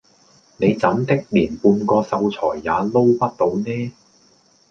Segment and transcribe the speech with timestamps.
[0.57, 3.91] 你怎的連半個秀才也撈不到呢